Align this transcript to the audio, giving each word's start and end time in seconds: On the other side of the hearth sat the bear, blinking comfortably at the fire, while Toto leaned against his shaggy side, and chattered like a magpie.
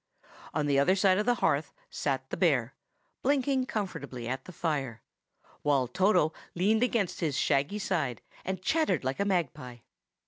On 0.55 0.65
the 0.65 0.79
other 0.79 0.95
side 0.95 1.19
of 1.19 1.27
the 1.27 1.35
hearth 1.45 1.75
sat 1.91 2.31
the 2.31 2.35
bear, 2.35 2.73
blinking 3.21 3.67
comfortably 3.67 4.27
at 4.27 4.45
the 4.45 4.51
fire, 4.51 5.03
while 5.61 5.87
Toto 5.87 6.33
leaned 6.55 6.81
against 6.81 7.19
his 7.19 7.37
shaggy 7.37 7.77
side, 7.77 8.23
and 8.43 8.63
chattered 8.63 9.03
like 9.03 9.19
a 9.19 9.25
magpie. 9.25 9.77